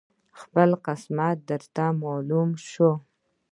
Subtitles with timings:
[0.39, 2.91] خپل قسمت درته معلوم شو